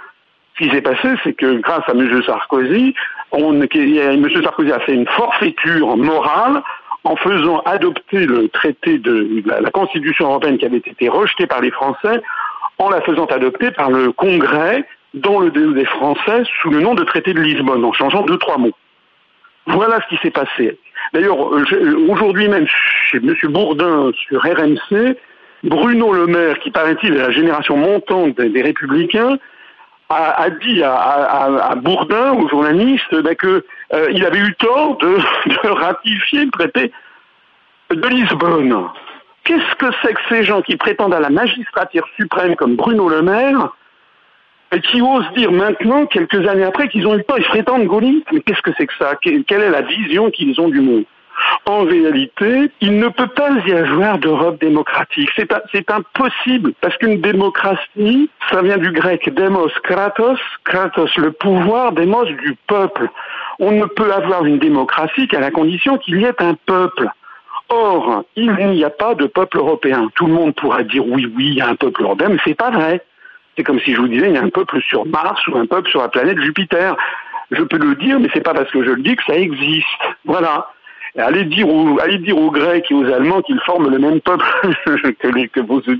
Ce 0.59 0.65
qui 0.65 0.71
s'est 0.71 0.83
passé, 0.83 1.09
c'est 1.23 1.35
que 1.35 1.61
grâce 1.61 1.89
à 1.89 1.93
M. 1.93 2.23
Sarkozy, 2.25 2.95
on, 3.31 3.61
M. 3.61 4.31
Sarkozy 4.43 4.73
a 4.73 4.81
fait 4.81 4.95
une 4.95 5.07
forfaiture 5.07 5.97
morale 5.97 6.63
en 7.05 7.15
faisant 7.17 7.61
adopter 7.61 8.27
le 8.27 8.49
traité 8.49 8.99
de 8.99 9.43
la, 9.47 9.71
Constitution 9.71 10.27
européenne 10.27 10.59
qui 10.59 10.67
avait 10.67 10.79
été 10.79 11.09
rejetée 11.09 11.47
par 11.47 11.61
les 11.61 11.71
Français, 11.71 12.21
en 12.79 12.91
la 12.91 13.01
faisant 13.03 13.27
adopter 13.27 13.71
par 13.71 13.91
le 13.91 14.13
Congrès 14.13 14.85
dans 15.15 15.41
le 15.41 15.51
des 15.51 15.85
Français 15.85 16.43
sous 16.61 16.71
le 16.71 16.81
nom 16.81 16.95
de 16.95 17.05
traité 17.05 17.33
de 17.33 17.41
Lisbonne, 17.41 17.85
en 17.85 17.93
changeant 17.93 18.23
deux 18.23 18.39
trois 18.39 18.59
mots. 18.59 18.75
Voilà 19.67 20.01
ce 20.03 20.15
qui 20.15 20.23
s'est 20.23 20.31
passé. 20.31 20.79
D'ailleurs, 21.13 21.39
aujourd'hui 22.09 22.49
même, 22.49 22.67
chez 23.11 23.19
M. 23.19 23.35
Bourdin 23.45 24.11
sur 24.27 24.43
RMC, 24.43 25.17
Bruno 25.65 26.13
Le 26.13 26.27
Maire, 26.27 26.59
qui 26.61 26.71
paraît-il 26.71 27.15
est 27.15 27.19
la 27.19 27.31
génération 27.31 27.77
montante 27.77 28.37
des, 28.37 28.63
Républicains, 28.63 29.39
a, 30.11 30.49
dit 30.51 30.83
à, 30.83 31.75
Bourdin, 31.77 32.33
aux 32.33 32.49
journalistes, 32.49 33.15
ben, 33.15 33.35
qu'il 33.35 33.63
euh, 33.93 34.27
avait 34.27 34.39
eu 34.39 34.55
tort 34.55 34.97
de, 35.01 35.69
ratifier 35.69 36.45
le 36.47 36.51
traité 36.51 36.93
de 37.91 38.09
Lisbonne. 38.09 38.89
Qu'est-ce 39.45 39.75
que 39.77 39.87
c'est 40.03 40.15
que 40.15 40.21
ces 40.29 40.45
gens 40.45 40.63
qui 40.63 40.77
prétendent 40.77 41.15
à 41.15 41.21
la 41.21 41.31
magistrature 41.31 42.07
suprême 42.17 42.55
comme 42.57 42.77
Bruno 42.77 43.09
Le 43.09 43.23
Maire 43.23 43.73
qui 44.77 45.01
osent 45.01 45.31
dire 45.35 45.51
maintenant, 45.51 46.07
quelques 46.07 46.47
années 46.47 46.65
après, 46.65 46.89
qu'ils 46.89 47.07
ont 47.07 47.17
eu 47.17 47.25
tort, 47.25 47.39
ils 47.39 47.45
se 47.45 47.49
prétendent 47.49 47.87
gaullistes 47.87 48.27
Mais 48.33 48.41
qu'est-ce 48.41 48.63
que 48.63 48.71
c'est 48.77 48.87
que 48.87 48.95
ça? 48.99 49.15
Quelle 49.21 49.63
est 49.63 49.71
la 49.71 49.83
vision 49.83 50.31
qu'ils 50.31 50.61
ont 50.61 50.69
du 50.69 50.81
monde? 50.81 51.05
En 51.67 51.85
réalité, 51.85 52.71
il 52.81 52.99
ne 52.99 53.09
peut 53.09 53.29
pas 53.29 53.51
y 53.67 53.73
avoir 53.73 54.19
d'Europe 54.19 54.61
démocratique. 54.61 55.31
C'est 55.37 55.91
impossible, 55.91 56.73
parce 56.81 56.97
qu'une 56.97 57.21
démocratie, 57.21 58.31
ça 58.51 58.63
vient 58.63 58.79
du 58.79 58.91
grec 58.91 59.33
demos, 59.35 59.69
kratos, 59.85 60.41
kratos, 60.65 61.15
le 61.17 61.33
pouvoir, 61.33 61.93
demos 61.93 62.25
du 62.25 62.57
peuple. 62.67 63.09
On 63.61 63.73
ne 63.73 63.85
peut 63.85 64.13
avoir 64.13 64.45
une 64.47 64.59
démocratie 64.59 65.29
qu'à 65.29 65.41
la 65.41 65.51
condition 65.51 65.99
qu'il 65.99 66.21
y 66.21 66.25
ait 66.25 66.43
un 66.43 66.55
peuple. 66.55 67.09
Or, 67.69 68.25
il 68.35 68.53
n'y 68.55 68.85
a 68.85 68.91
pas 68.91 69.15
de 69.15 69.27
peuple 69.27 69.59
européen. 69.59 70.09
Tout 70.15 70.27
le 70.27 70.33
monde 70.33 70.55
pourra 70.55 70.83
dire 70.83 71.07
oui, 71.07 71.31
oui, 71.37 71.49
il 71.49 71.55
y 71.55 71.61
a 71.61 71.69
un 71.69 71.77
peuple 71.77 72.03
européen, 72.03 72.31
mais 72.31 72.39
c'est 72.45 72.55
pas 72.55 72.71
vrai. 72.71 73.05
C'est 73.59 73.65
comme 73.65 73.81
si 73.81 73.93
je 73.93 74.01
vous 74.01 74.07
disais, 74.07 74.29
il 74.29 74.35
y 74.35 74.39
a 74.39 74.43
un 74.43 74.51
peuple 74.51 74.81
sur 74.83 75.05
Mars 75.05 75.45
ou 75.49 75.59
un 75.59 75.67
peuple 75.67 75.91
sur 75.91 76.01
la 76.01 76.09
planète 76.09 76.41
Jupiter. 76.41 76.97
Je 77.51 77.63
peux 77.65 77.77
le 77.77 77.97
dire, 77.97 78.21
mais 78.21 78.29
c'est 78.33 78.41
pas 78.41 78.55
parce 78.55 78.71
que 78.71 78.85
je 78.85 78.91
le 78.91 79.03
dis 79.03 79.17
que 79.17 79.25
ça 79.25 79.37
existe. 79.37 79.85
Voilà. 80.25 80.69
Allez 81.17 81.43
dire, 81.43 81.69
aux, 81.69 81.99
allez 81.99 82.19
dire 82.19 82.39
aux 82.39 82.53
Grecs 82.53 82.89
et 82.89 82.95
aux 82.95 83.13
Allemands 83.13 83.43
qu'ils 83.43 83.59
forment 83.63 83.91
le 83.91 83.99
même 83.99 84.21
peuple 84.21 84.47
que, 84.85 85.27
les, 85.27 85.49
que 85.49 85.59
vos 85.59 85.83
je 85.83 85.97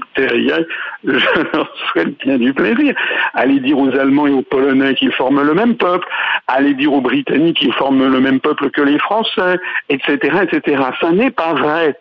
leur 1.53 1.75
souhaite 1.91 2.17
bien 2.21 2.39
du 2.39 2.55
plaisir. 2.55 2.95
Allez 3.35 3.59
dire 3.59 3.77
aux 3.77 3.91
Allemands 3.91 4.29
et 4.29 4.33
aux 4.33 4.43
Polonais 4.43 4.95
qu'ils 4.95 5.13
forment 5.13 5.43
le 5.43 5.55
même 5.55 5.77
peuple. 5.77 6.07
Allez 6.47 6.75
dire 6.75 6.93
aux 6.93 7.01
Britanniques 7.01 7.57
qu'ils 7.57 7.73
forment 7.73 8.07
le 8.07 8.21
même 8.21 8.39
peuple 8.39 8.71
que 8.71 8.83
les 8.83 9.01
Français, 9.01 9.59
etc., 9.89 10.43
etc. 10.45 10.83
Ça 11.01 11.11
n'est 11.11 11.33
pas 11.33 11.55
vrai. 11.55 11.99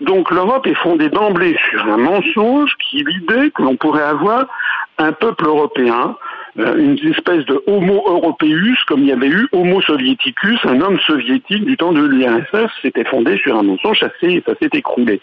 Donc 0.00 0.30
l'Europe 0.30 0.66
est 0.66 0.74
fondée 0.74 1.08
d'emblée 1.08 1.56
sur 1.70 1.86
un 1.86 1.96
mensonge 1.96 2.74
qui 2.78 3.00
est 3.00 3.08
l'idée 3.08 3.50
que 3.50 3.62
l'on 3.62 3.76
pourrait 3.76 4.02
avoir 4.02 4.46
un 4.98 5.12
peuple 5.12 5.46
européen 5.46 6.16
euh, 6.58 6.74
une 6.78 7.12
espèce 7.12 7.44
de 7.44 7.62
homo 7.66 8.02
européus, 8.06 8.78
comme 8.86 9.00
il 9.00 9.08
y 9.08 9.12
avait 9.12 9.28
eu 9.28 9.46
homo 9.52 9.82
soviéticus, 9.82 10.58
un 10.64 10.80
homme 10.80 10.98
soviétique 11.00 11.66
du 11.66 11.76
temps 11.76 11.92
de 11.92 12.00
l'URSS, 12.00 12.70
s'était 12.80 13.04
fondé 13.04 13.36
sur 13.38 13.58
un 13.58 13.62
mensonge, 13.62 13.98
ça 13.98 14.08
s'est, 14.20 14.42
ça 14.46 14.54
s'est 14.60 14.70
écroulé. 14.72 15.20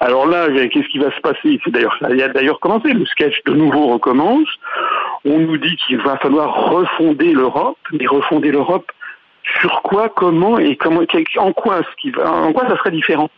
Alors 0.00 0.26
là, 0.26 0.44
euh, 0.44 0.68
qu'est-ce 0.68 0.88
qui 0.88 0.98
va 0.98 1.10
se 1.10 1.20
passer? 1.20 1.60
C'est 1.64 1.70
d'ailleurs, 1.72 1.96
ça 1.98 2.06
a 2.06 2.28
d'ailleurs 2.28 2.60
commencé, 2.60 2.92
le 2.92 3.04
sketch 3.06 3.42
de 3.44 3.54
nouveau 3.54 3.88
recommence. 3.88 4.48
On 5.24 5.38
nous 5.38 5.58
dit 5.58 5.74
qu'il 5.86 5.98
va 5.98 6.16
falloir 6.18 6.70
refonder 6.70 7.32
l'Europe, 7.32 7.78
mais 7.92 8.06
refonder 8.06 8.52
l'Europe 8.52 8.92
sur 9.60 9.82
quoi, 9.82 10.08
comment 10.10 10.60
et 10.60 10.76
comment, 10.76 11.02
en 11.38 11.52
quoi, 11.52 11.78
ce 11.78 12.00
qui 12.00 12.10
va, 12.10 12.30
en 12.30 12.52
quoi 12.52 12.68
ça 12.68 12.76
serait 12.76 12.92
différent? 12.92 13.30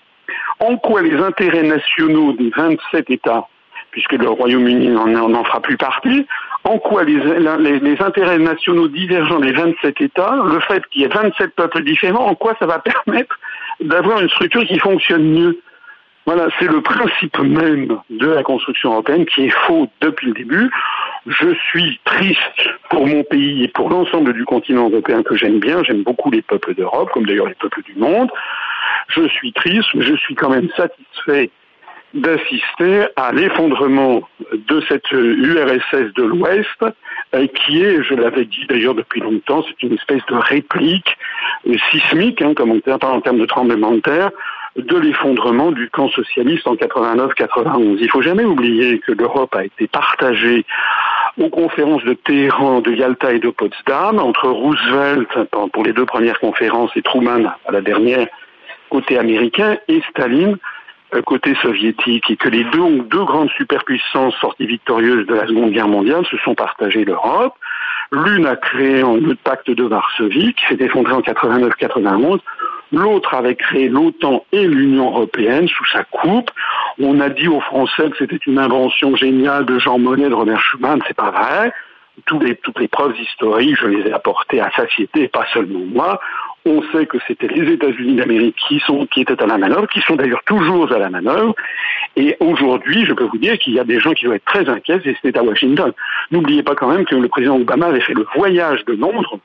En 0.58 0.76
quoi 0.76 1.02
les 1.02 1.16
intérêts 1.16 1.62
nationaux 1.62 2.32
des 2.34 2.50
27 2.56 3.10
États 3.10 3.46
puisque 3.90 4.12
le 4.12 4.28
Royaume-Uni 4.28 4.88
n'en 4.88 5.44
fera 5.44 5.60
plus 5.60 5.76
partie, 5.76 6.26
en 6.64 6.78
quoi 6.78 7.04
les, 7.04 7.96
intérêts 8.00 8.38
nationaux 8.38 8.88
divergents 8.88 9.40
des 9.40 9.52
27 9.52 10.00
États, 10.00 10.36
le 10.44 10.60
fait 10.60 10.86
qu'il 10.86 11.02
y 11.02 11.04
ait 11.04 11.08
27 11.08 11.54
peuples 11.54 11.82
différents, 11.82 12.26
en 12.26 12.34
quoi 12.34 12.54
ça 12.58 12.66
va 12.66 12.78
permettre 13.06 13.38
d'avoir 13.80 14.20
une 14.20 14.28
structure 14.28 14.64
qui 14.64 14.78
fonctionne 14.78 15.24
mieux? 15.24 15.60
Voilà, 16.26 16.48
c'est 16.58 16.68
le 16.70 16.80
principe 16.82 17.38
même 17.38 17.98
de 18.10 18.26
la 18.28 18.42
construction 18.42 18.92
européenne 18.92 19.26
qui 19.26 19.46
est 19.46 19.54
faux 19.66 19.88
depuis 20.00 20.28
le 20.28 20.34
début. 20.34 20.70
Je 21.26 21.54
suis 21.70 21.98
triste 22.04 22.68
pour 22.88 23.06
mon 23.06 23.22
pays 23.24 23.64
et 23.64 23.68
pour 23.68 23.90
l'ensemble 23.90 24.32
du 24.32 24.44
continent 24.44 24.88
européen 24.90 25.22
que 25.22 25.36
j'aime 25.36 25.60
bien. 25.60 25.82
J'aime 25.82 26.02
beaucoup 26.02 26.30
les 26.30 26.42
peuples 26.42 26.74
d'Europe, 26.74 27.10
comme 27.12 27.26
d'ailleurs 27.26 27.48
les 27.48 27.54
peuples 27.54 27.82
du 27.82 27.94
monde. 27.94 28.30
Je 29.08 29.26
suis 29.28 29.52
triste, 29.52 29.88
mais 29.94 30.02
je 30.02 30.14
suis 30.14 30.34
quand 30.34 30.50
même 30.50 30.68
satisfait 30.76 31.50
d'assister 32.14 33.06
à 33.16 33.32
l'effondrement 33.32 34.22
de 34.52 34.82
cette 34.88 35.10
URSS 35.12 36.12
de 36.14 36.22
l'Ouest, 36.22 36.84
euh, 37.34 37.46
qui 37.46 37.82
est, 37.82 38.02
je 38.02 38.14
l'avais 38.14 38.44
dit 38.44 38.66
d'ailleurs 38.68 38.94
depuis 38.94 39.20
longtemps, 39.20 39.62
c'est 39.62 39.86
une 39.86 39.94
espèce 39.94 40.24
de 40.26 40.34
réplique 40.34 41.16
euh, 41.68 41.76
sismique, 41.90 42.42
hein, 42.42 42.54
comme 42.54 42.72
on 42.72 42.76
dit 42.76 42.82
en 42.90 43.20
termes 43.20 43.38
de 43.38 43.46
tremblement 43.46 43.92
de 43.92 44.00
terre, 44.00 44.30
de 44.76 44.96
l'effondrement 44.96 45.72
du 45.72 45.90
camp 45.90 46.08
socialiste 46.08 46.66
en 46.66 46.74
89-91. 46.74 47.98
Il 48.00 48.10
faut 48.10 48.22
jamais 48.22 48.44
oublier 48.44 48.98
que 49.00 49.12
l'Europe 49.12 49.54
a 49.54 49.64
été 49.64 49.86
partagée 49.88 50.64
aux 51.38 51.48
conférences 51.48 52.04
de 52.04 52.14
Téhéran, 52.14 52.80
de 52.80 52.92
Yalta 52.92 53.32
et 53.32 53.38
de 53.38 53.50
Potsdam, 53.50 54.18
entre 54.18 54.48
Roosevelt 54.48 55.28
pour 55.72 55.84
les 55.84 55.92
deux 55.92 56.06
premières 56.06 56.38
conférences 56.40 56.90
et 56.96 57.02
Truman 57.02 57.52
à 57.66 57.72
la 57.72 57.80
dernière 57.80 58.26
côté 58.90 59.18
américain 59.18 59.78
et 59.88 60.02
Staline 60.10 60.58
côté 61.18 61.56
soviétique 61.60 62.30
et 62.30 62.36
que 62.36 62.48
les 62.48 62.64
deux, 62.64 63.00
deux 63.10 63.24
grandes 63.24 63.50
superpuissances 63.50 64.34
sorties 64.36 64.66
victorieuses 64.66 65.26
de 65.26 65.34
la 65.34 65.46
Seconde 65.46 65.72
Guerre 65.72 65.88
mondiale 65.88 66.24
se 66.30 66.36
sont 66.38 66.54
partagées 66.54 67.04
l'Europe. 67.04 67.54
L'une 68.12 68.46
a 68.46 68.56
créé 68.56 69.02
le 69.02 69.34
pacte 69.34 69.70
de 69.70 69.84
Varsovie 69.84 70.54
qui 70.54 70.66
s'est 70.68 70.84
effondré 70.84 71.12
en 71.12 71.20
89-91. 71.20 72.40
L'autre 72.92 73.34
avait 73.34 73.54
créé 73.54 73.88
l'OTAN 73.88 74.44
et 74.52 74.66
l'Union 74.66 75.10
européenne 75.10 75.68
sous 75.68 75.86
sa 75.86 76.04
coupe. 76.04 76.50
On 76.98 77.20
a 77.20 77.28
dit 77.28 77.48
aux 77.48 77.60
Français 77.60 78.10
que 78.10 78.16
c'était 78.18 78.40
une 78.46 78.58
invention 78.58 79.14
géniale 79.14 79.64
de 79.64 79.78
Jean 79.78 79.98
Monnet, 79.98 80.28
de 80.28 80.34
Robert 80.34 80.60
Schuman. 80.60 81.00
C'est 81.06 81.16
pas 81.16 81.30
vrai. 81.30 81.72
Toutes 82.26 82.42
les, 82.42 82.56
toutes 82.56 82.78
les 82.80 82.88
preuves 82.88 83.18
historiques, 83.18 83.78
je 83.80 83.86
les 83.86 84.08
ai 84.08 84.12
apportées 84.12 84.60
à 84.60 84.70
satiété, 84.72 85.28
pas 85.28 85.46
seulement 85.54 85.86
moi. 85.86 86.20
On 86.66 86.82
sait 86.92 87.06
que 87.06 87.16
c'était 87.26 87.46
les 87.46 87.72
États-Unis 87.72 88.16
d'Amérique 88.16 88.56
qui, 88.68 88.80
sont, 88.80 89.06
qui 89.06 89.22
étaient 89.22 89.42
à 89.42 89.46
la 89.46 89.56
manœuvre, 89.56 89.86
qui 89.86 90.00
sont 90.00 90.16
d'ailleurs 90.16 90.42
toujours 90.44 90.92
à 90.92 90.98
la 90.98 91.08
manœuvre. 91.08 91.54
Et 92.16 92.36
aujourd'hui, 92.40 93.06
je 93.06 93.14
peux 93.14 93.24
vous 93.24 93.38
dire 93.38 93.58
qu'il 93.58 93.72
y 93.72 93.80
a 93.80 93.84
des 93.84 94.00
gens 94.00 94.12
qui 94.12 94.24
doivent 94.24 94.36
être 94.36 94.44
très 94.44 94.68
inquiets, 94.68 95.00
et 95.04 95.16
c'est 95.22 95.38
à 95.38 95.42
Washington. 95.42 95.92
N'oubliez 96.30 96.62
pas 96.62 96.74
quand 96.74 96.88
même 96.88 97.06
que 97.06 97.14
le 97.14 97.28
président 97.28 97.56
Obama 97.56 97.86
avait 97.86 98.00
fait 98.00 98.12
le 98.14 98.26
voyage 98.34 98.84
de 98.84 98.92
Londres 98.92 99.38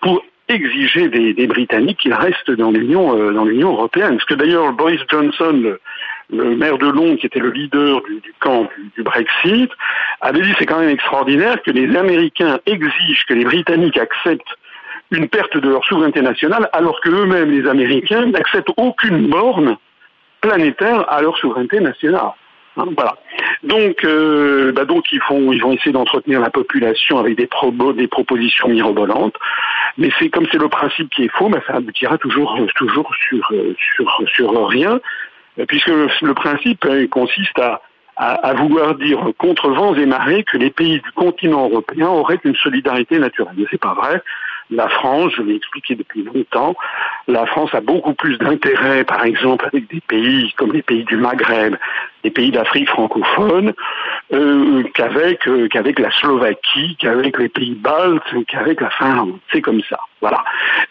pour 0.00 0.22
exiger 0.48 1.08
des, 1.08 1.46
Britanniques 1.46 1.98
qu'ils 1.98 2.14
restent 2.14 2.50
dans 2.50 2.70
l'Union 2.70 3.18
euh, 3.18 3.32
dans 3.32 3.44
l'Union 3.44 3.72
européenne. 3.72 4.16
Parce 4.16 4.24
que 4.24 4.34
d'ailleurs 4.34 4.72
Boris 4.72 5.00
Johnson, 5.08 5.76
le, 6.30 6.56
maire 6.56 6.78
de 6.78 6.88
Londres, 6.88 7.16
qui 7.18 7.26
était 7.26 7.40
le 7.40 7.50
leader 7.50 8.00
du, 8.02 8.34
camp 8.40 8.68
du, 8.96 9.02
Brexit, 9.02 9.70
avait 10.20 10.42
dit 10.42 10.52
c'est 10.58 10.66
quand 10.66 10.80
même 10.80 10.90
extraordinaire 10.90 11.62
que 11.62 11.70
les 11.70 11.96
Américains 11.96 12.58
exigent 12.66 13.24
que 13.28 13.34
les 13.34 13.44
Britanniques 13.44 13.98
acceptent 13.98 14.56
une 15.12 15.28
perte 15.28 15.56
de 15.56 15.68
leur 15.68 15.84
souveraineté 15.84 16.20
nationale, 16.20 16.68
alors 16.72 17.00
que 17.00 17.10
eux-mêmes, 17.10 17.50
les 17.50 17.68
Américains, 17.68 18.26
n'acceptent 18.26 18.72
aucune 18.76 19.28
borne 19.28 19.76
planétaire 20.40 21.10
à 21.12 21.22
leur 21.22 21.36
souveraineté 21.38 21.80
nationale. 21.80 22.32
Hein, 22.76 22.86
voilà. 22.96 23.16
Donc, 23.62 24.04
euh, 24.04 24.72
bah 24.72 24.84
donc 24.84 25.10
ils 25.12 25.20
vont, 25.28 25.52
ils 25.52 25.62
vont 25.62 25.72
essayer 25.72 25.92
d'entretenir 25.92 26.40
la 26.40 26.50
population 26.50 27.18
avec 27.18 27.36
des, 27.36 27.48
des 27.96 28.08
propositions 28.08 28.68
mirobolantes. 28.68 29.34
Mais 29.98 30.10
c'est 30.18 30.28
comme 30.28 30.46
c'est 30.52 30.58
le 30.58 30.68
principe 30.68 31.10
qui 31.10 31.24
est 31.24 31.32
faux, 31.32 31.48
bah 31.48 31.60
ça 31.66 31.74
aboutira 31.74 32.18
toujours, 32.18 32.58
toujours 32.76 33.10
sur, 33.28 33.52
sur, 33.78 34.22
sur 34.28 34.68
rien, 34.68 35.00
puisque 35.68 35.88
le, 35.88 36.34
principe 36.34 36.86
consiste 37.10 37.58
à, 37.58 37.80
à, 38.16 38.34
à, 38.34 38.54
vouloir 38.54 38.94
dire 38.96 39.20
contre 39.38 39.70
vents 39.70 39.94
et 39.94 40.04
marées 40.04 40.44
que 40.44 40.58
les 40.58 40.70
pays 40.70 41.00
du 41.00 41.12
continent 41.12 41.68
européen 41.68 42.08
auraient 42.08 42.40
une 42.44 42.56
solidarité 42.56 43.18
naturelle. 43.18 43.54
Mais 43.56 43.64
c'est 43.70 43.80
pas 43.80 43.94
vrai. 43.94 44.22
La 44.70 44.88
France, 44.88 45.32
je 45.36 45.42
l'ai 45.42 45.54
expliqué 45.54 45.94
depuis 45.94 46.24
longtemps, 46.24 46.74
la 47.28 47.46
France 47.46 47.74
a 47.74 47.80
beaucoup 47.80 48.14
plus 48.14 48.36
d'intérêt, 48.38 49.04
par 49.04 49.24
exemple, 49.24 49.66
avec 49.66 49.88
des 49.88 50.00
pays 50.00 50.52
comme 50.56 50.72
les 50.72 50.82
pays 50.82 51.04
du 51.04 51.16
Maghreb, 51.16 51.76
les 52.24 52.30
pays 52.30 52.50
d'Afrique 52.50 52.88
francophone, 52.88 53.72
euh, 54.32 54.82
qu'avec 54.94 55.46
euh, 55.46 55.68
qu'avec 55.68 56.00
la 56.00 56.10
Slovaquie, 56.10 56.96
qu'avec 56.98 57.38
les 57.38 57.48
pays 57.48 57.74
baltes, 57.74 58.34
qu'avec 58.48 58.80
la 58.80 58.90
Finlande. 58.90 59.38
C'est 59.52 59.60
comme 59.60 59.82
ça. 59.88 59.98
Voilà. 60.20 60.42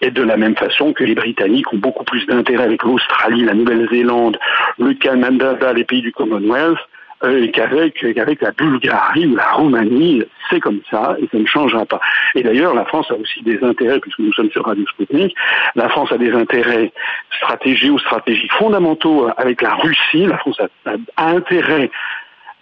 Et 0.02 0.12
de 0.12 0.24
la 0.24 0.38
même 0.38 0.56
façon 0.56 0.94
que 0.94 1.04
les 1.04 1.16
Britanniques 1.16 1.72
ont 1.74 1.78
beaucoup 1.78 2.06
plus 2.06 2.26
d'intérêt 2.28 2.64
avec 2.64 2.84
l'Australie, 2.84 3.44
la 3.44 3.54
Nouvelle-Zélande, 3.54 4.38
le 4.80 4.94
Canada, 4.94 5.74
les 5.74 5.84
pays 5.84 6.02
du 6.02 6.14
Commonwealth, 6.14 6.80
euh, 7.24 7.48
qu'avec 7.52 7.94
qu'avec 8.14 8.42
la 8.42 8.52
Bulgarie 8.52 9.28
ou 9.28 9.36
la 9.36 9.52
Roumanie, 9.52 10.24
c'est 10.50 10.60
comme 10.60 10.82
ça 10.90 11.16
et 11.20 11.28
ça 11.32 11.38
ne 11.38 11.46
changera 11.46 11.86
pas. 11.86 12.00
Et 12.36 12.44
d'ailleurs, 12.44 12.74
la 12.74 12.86
France 12.86 13.10
a 13.10 13.16
aussi 13.16 13.42
des 13.44 13.64
intérêts, 13.64 14.00
puisque 14.00 14.20
nous 14.20 14.34
sommes 14.34 14.52
sur 14.52 14.66
Radio 14.66 14.86
Sputnik, 14.88 15.36
la 15.76 15.90
France 15.90 16.12
a 16.12 16.18
des 16.18 16.32
intérêts 16.32 16.92
stratégiques 17.38 17.92
ou 17.92 18.00
stratégiques 18.00 18.54
fondamentaux 18.54 19.30
avec 19.38 19.62
la 19.62 19.76
Russie. 19.76 20.26
La 20.26 20.38
France 20.38 20.60
a, 20.60 20.92
a 21.18 21.30
intérêt 21.30 21.90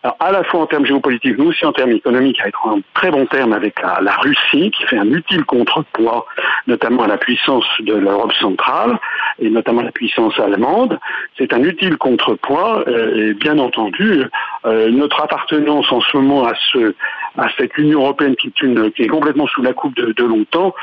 alors, 0.03 0.17
à 0.19 0.31
la 0.31 0.43
fois 0.43 0.61
en 0.61 0.65
termes 0.67 0.85
géopolitiques, 0.85 1.37
mais 1.37 1.45
aussi 1.45 1.65
en 1.65 1.71
termes 1.71 1.91
économiques, 1.91 2.39
à 2.41 2.47
être 2.49 2.67
en 2.67 2.79
très 2.93 3.09
bon 3.09 3.25
terme 3.25 3.53
avec 3.53 3.81
la, 3.81 4.15
Russie, 4.17 4.71
qui 4.71 4.83
fait 4.83 4.97
un 4.97 5.09
utile 5.11 5.45
contrepoids, 5.45 6.25
notamment 6.67 7.03
à 7.03 7.07
la 7.07 7.17
puissance 7.17 7.65
de 7.79 7.93
l'Europe 7.93 8.33
centrale, 8.33 8.99
et 9.39 9.49
notamment 9.49 9.81
à 9.81 9.85
la 9.85 9.91
puissance 9.91 10.37
allemande. 10.39 10.99
C'est 11.37 11.53
un 11.53 11.63
utile 11.63 11.97
contrepoids, 11.97 12.83
euh, 12.87 13.29
et 13.29 13.33
bien 13.33 13.57
entendu, 13.59 14.23
euh, 14.65 14.89
notre 14.91 15.21
appartenance 15.21 15.91
en 15.91 16.01
ce 16.01 16.17
moment 16.17 16.45
à, 16.45 16.53
ce, 16.71 16.93
à 17.37 17.47
cette 17.57 17.77
Union 17.77 18.01
européenne 18.01 18.35
qui 18.35 18.47
est, 18.47 18.61
une, 18.61 18.91
qui 18.91 19.03
est 19.03 19.07
complètement 19.07 19.47
sous 19.47 19.61
la 19.61 19.73
coupe 19.73 19.95
de, 19.95 20.11
de 20.11 20.23
l'OTAN, 20.23 20.73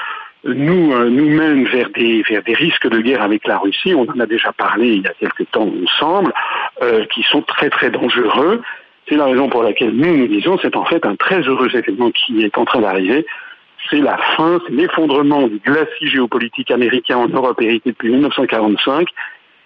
nous, 0.45 0.93
euh, 0.93 1.11
nous 1.11 1.29
mène 1.29 1.65
vers 1.67 1.91
des, 1.91 2.23
vers 2.23 2.43
des 2.43 2.55
risques 2.55 2.89
de 2.89 3.01
guerre 3.01 3.23
avec 3.23 3.47
la 3.47 3.59
Russie. 3.59 3.95
On 3.95 4.09
en 4.09 4.21
a 4.21 4.27
déjà 4.27 4.53
parlé 4.53 4.89
il 4.95 5.03
y 5.03 5.07
a 5.07 5.13
quelque 5.15 5.43
temps 5.45 5.69
ensemble, 5.85 6.33
euh, 6.83 7.05
qui 7.07 7.23
sont 7.25 7.43
très 7.43 7.71
très 7.71 7.91
dangereux. 7.91 8.63
C'est 9.11 9.17
la 9.17 9.27
raison 9.27 9.49
pour 9.49 9.65
laquelle 9.65 9.91
nous 9.91 10.17
nous 10.17 10.29
disons 10.29 10.57
c'est 10.63 10.77
en 10.77 10.85
fait 10.85 11.05
un 11.05 11.17
très 11.17 11.41
heureux 11.41 11.69
événement 11.75 12.13
qui 12.13 12.45
est 12.45 12.57
en 12.57 12.65
train 12.65 12.81
d'arriver. 12.81 13.27
C'est 13.91 13.99
la 13.99 14.17
fin, 14.37 14.61
c'est 14.65 14.73
l'effondrement 14.73 15.49
du 15.49 15.59
glacis 15.59 16.07
géopolitique 16.07 16.71
américain 16.71 17.17
en 17.17 17.27
Europe 17.27 17.61
hérité 17.61 17.91
depuis 17.91 18.11
1945, 18.11 19.09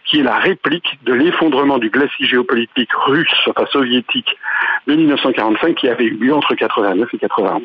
qui 0.06 0.20
est 0.20 0.22
la 0.22 0.38
réplique 0.38 0.98
de 1.04 1.12
l'effondrement 1.12 1.76
du 1.76 1.90
glacis 1.90 2.26
géopolitique 2.26 2.92
russe, 3.06 3.48
enfin 3.50 3.66
soviétique, 3.70 4.34
de 4.86 4.94
1945, 4.94 5.74
qui 5.74 5.88
avait 5.88 6.04
eu 6.04 6.16
lieu 6.16 6.32
entre 6.32 6.54
89 6.54 7.12
et 7.12 7.18
91. 7.18 7.62